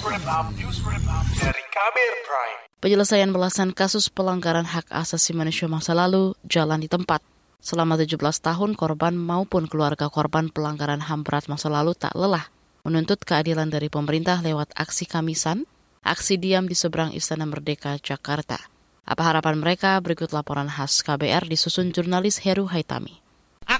[0.00, 2.60] Dari Kabir Prime.
[2.80, 7.20] Penyelesaian belasan kasus pelanggaran hak asasi manusia masa lalu jalan di tempat.
[7.60, 12.48] Selama 17 tahun, korban maupun keluarga korban pelanggaran HAM berat masa lalu tak lelah
[12.80, 15.68] menuntut keadilan dari pemerintah lewat aksi kamisan,
[16.00, 18.56] aksi diam di seberang Istana Merdeka, Jakarta.
[19.04, 20.00] Apa harapan mereka?
[20.00, 23.20] Berikut laporan khas KBR disusun jurnalis Heru Haitami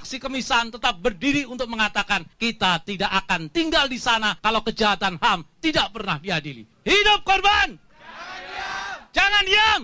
[0.01, 5.45] aksi kemisan tetap berdiri untuk mengatakan kita tidak akan tinggal di sana kalau kejahatan HAM
[5.61, 6.65] tidak pernah diadili.
[6.81, 7.77] Hidup korban!
[7.77, 8.97] Jangan diam!
[9.13, 9.81] Jangan diam!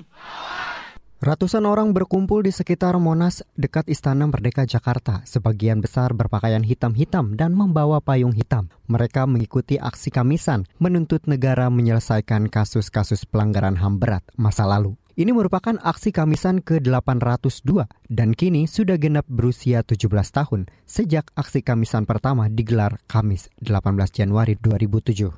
[1.17, 5.21] Ratusan orang berkumpul di sekitar Monas dekat Istana Merdeka Jakarta.
[5.25, 8.69] Sebagian besar berpakaian hitam-hitam dan membawa payung hitam.
[8.89, 14.97] Mereka mengikuti aksi kamisan menuntut negara menyelesaikan kasus-kasus pelanggaran HAM berat masa lalu.
[15.17, 22.05] Ini merupakan aksi Kamisan ke-802 dan kini sudah genap berusia 17 tahun sejak aksi Kamisan
[22.05, 25.33] pertama digelar Kamis 18 Januari 2007.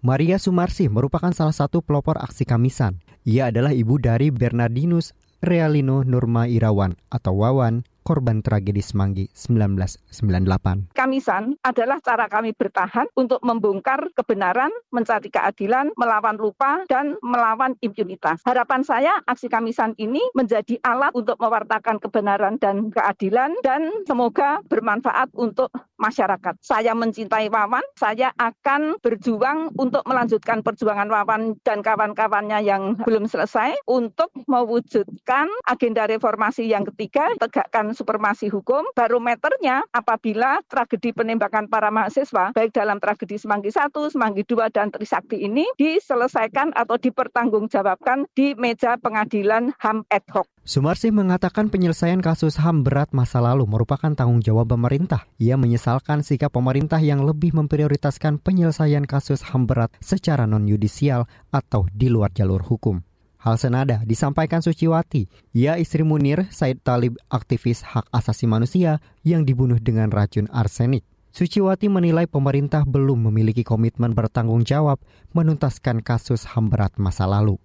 [0.00, 3.04] Maria Sumarsi merupakan salah satu pelopor aksi Kamisan.
[3.28, 5.12] Ia adalah ibu dari Bernardinus
[5.44, 10.96] Realino Nurma Irawan atau Wawan korban tragedi Semanggi 1998.
[10.96, 18.40] Kamisan adalah cara kami bertahan untuk membongkar kebenaran, mencari keadilan, melawan lupa, dan melawan impunitas.
[18.48, 25.28] Harapan saya aksi Kamisan ini menjadi alat untuk mewartakan kebenaran dan keadilan dan semoga bermanfaat
[25.36, 25.68] untuk
[25.98, 26.54] masyarakat.
[26.62, 33.74] Saya mencintai Wawan, saya akan berjuang untuk melanjutkan perjuangan Wawan dan kawan-kawannya yang belum selesai
[33.84, 42.54] untuk mewujudkan agenda reformasi yang ketiga, tegakkan supremasi hukum, barometernya apabila tragedi penembakan para mahasiswa,
[42.54, 48.94] baik dalam tragedi Semanggi 1, Semanggi 2, dan Trisakti ini diselesaikan atau dipertanggungjawabkan di meja
[48.96, 50.46] pengadilan HAM ad hoc.
[50.68, 55.24] Sumarsih mengatakan penyelesaian kasus HAM berat masa lalu merupakan tanggung jawab pemerintah.
[55.40, 62.12] Ia menyesalkan sikap pemerintah yang lebih memprioritaskan penyelesaian kasus HAM berat secara non-yudisial atau di
[62.12, 63.00] luar jalur hukum.
[63.40, 65.24] Hal senada disampaikan Suciwati,
[65.56, 71.00] ia istri Munir Said Talib aktivis hak asasi manusia yang dibunuh dengan racun arsenik.
[71.32, 75.00] Suciwati menilai pemerintah belum memiliki komitmen bertanggung jawab
[75.32, 77.56] menuntaskan kasus HAM berat masa lalu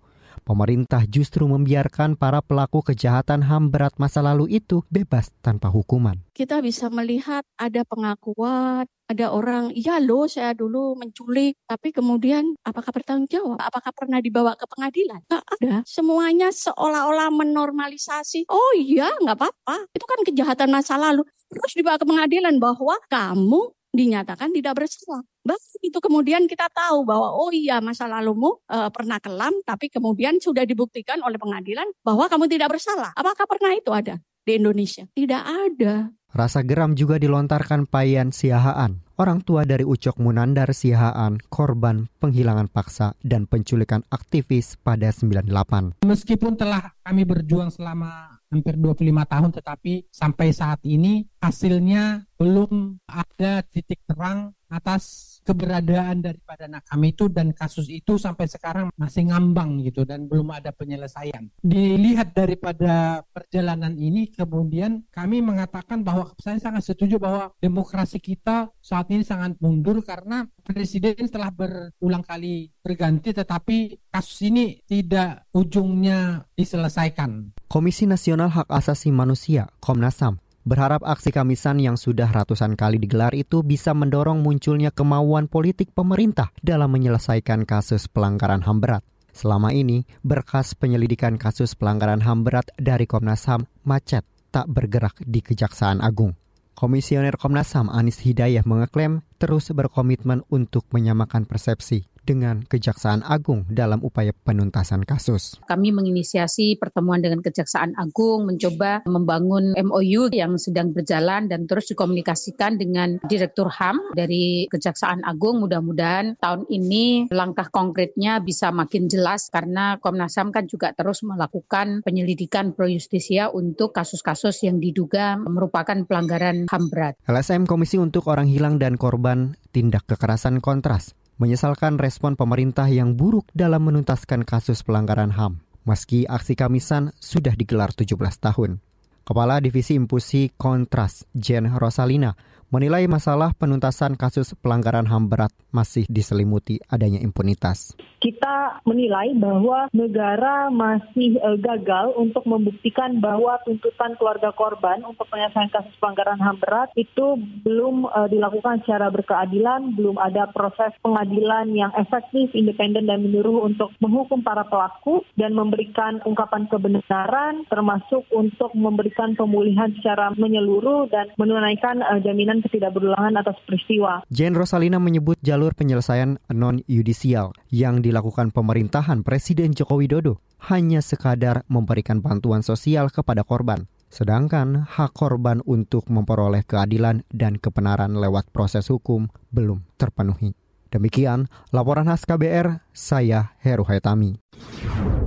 [0.41, 6.17] pemerintah justru membiarkan para pelaku kejahatan HAM berat masa lalu itu bebas tanpa hukuman.
[6.33, 12.89] Kita bisa melihat ada pengakuan, ada orang, iya loh saya dulu menculik, tapi kemudian apakah
[12.89, 13.61] bertanggung jawab?
[13.61, 15.21] Apakah pernah dibawa ke pengadilan?
[15.29, 15.75] Nggak ada.
[15.85, 18.49] Semuanya seolah-olah menormalisasi.
[18.49, 19.91] Oh iya, nggak apa-apa.
[19.93, 21.21] Itu kan kejahatan masa lalu.
[21.51, 25.21] Terus dibawa ke pengadilan bahwa kamu dinyatakan tidak bersalah.
[25.45, 30.41] Bahkan itu kemudian kita tahu bahwa oh iya masa lalumu e, pernah kelam tapi kemudian
[30.41, 33.13] sudah dibuktikan oleh pengadilan bahwa kamu tidak bersalah.
[33.13, 35.05] Apakah pernah itu ada di Indonesia?
[35.13, 36.09] Tidak ada.
[36.33, 43.13] Rasa geram juga dilontarkan Payan Siahaan, orang tua dari Ucok Munandar Siahaan, korban penghilangan paksa
[43.21, 46.01] dan penculikan aktivis pada 98.
[46.01, 53.65] Meskipun telah kami berjuang selama hampir 25 tahun tetapi sampai saat ini hasilnya belum ada
[53.65, 59.83] titik terang atas keberadaan daripada anak kami itu dan kasus itu sampai sekarang masih ngambang
[59.83, 61.51] gitu dan belum ada penyelesaian.
[61.61, 69.07] Dilihat daripada perjalanan ini kemudian kami mengatakan bahwa saya sangat setuju bahwa demokrasi kita saat
[69.11, 77.55] ini sangat mundur karena presiden telah berulang kali berganti tetapi kasus ini tidak ujungnya diselesaikan.
[77.71, 83.35] Komisi Nasional Hak Asasi Manusia Komnas HAM berharap aksi Kamisan yang sudah ratusan kali digelar
[83.35, 89.03] itu bisa mendorong munculnya kemauan politik pemerintah dalam menyelesaikan kasus pelanggaran HAM berat.
[89.33, 95.41] Selama ini, berkas penyelidikan kasus pelanggaran HAM berat dari Komnas HAM macet tak bergerak di
[95.41, 96.37] Kejaksaan Agung.
[96.73, 103.99] Komisioner Komnas HAM Anis Hidayah mengeklaim terus berkomitmen untuk menyamakan persepsi dengan Kejaksaan Agung dalam
[104.01, 105.59] upaya penuntasan kasus.
[105.67, 112.79] Kami menginisiasi pertemuan dengan Kejaksaan Agung, mencoba membangun MOU yang sedang berjalan dan terus dikomunikasikan
[112.79, 115.59] dengan Direktur HAM dari Kejaksaan Agung.
[115.63, 122.01] Mudah-mudahan tahun ini langkah konkretnya bisa makin jelas karena Komnas HAM kan juga terus melakukan
[122.03, 127.13] penyelidikan pro justisia untuk kasus-kasus yang diduga merupakan pelanggaran HAM berat.
[127.27, 133.51] LSM Komisi untuk Orang Hilang dan Korban Tindak Kekerasan Kontras menyesalkan respon pemerintah yang buruk
[133.51, 138.79] dalam menuntaskan kasus pelanggaran HAM, meski aksi Kamisan sudah digelar 17 tahun.
[139.27, 142.39] Kepala Divisi Impusi Kontras, Jen Rosalina,
[142.73, 147.93] menilai masalah penuntasan kasus pelanggaran HAM berat masih diselimuti adanya impunitas.
[148.17, 155.69] Kita menilai bahwa negara masih uh, gagal untuk membuktikan bahwa tuntutan keluarga korban untuk penyelesaian
[155.69, 161.93] kasus pelanggaran HAM berat itu belum uh, dilakukan secara berkeadilan, belum ada proses pengadilan yang
[161.93, 169.37] efektif, independen dan menyeluruh untuk menghukum para pelaku dan memberikan ungkapan kebenaran termasuk untuk memberikan
[169.37, 174.23] pemulihan secara menyeluruh dan menunaikan uh, jaminan ketidakberulangan atas peristiwa.
[174.31, 180.39] Jane Rosalina menyebut jalur penyelesaian non-yudisial yang dilakukan pemerintahan Presiden Joko Widodo
[180.71, 183.91] hanya sekadar memberikan bantuan sosial kepada korban.
[184.13, 190.53] Sedangkan hak korban untuk memperoleh keadilan dan kebenaran lewat proses hukum belum terpenuhi.
[190.93, 194.37] Demikian laporan khas KBR, saya Heru Haitami.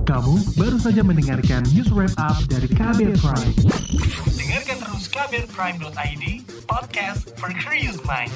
[0.07, 3.51] Kamu baru saja mendengarkan news wrap up dari KBR Prime.
[4.31, 6.23] Dengarkan terus kbrprime.id,
[6.71, 8.31] podcast for curious mind.